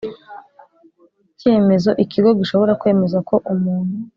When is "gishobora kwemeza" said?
2.39-3.17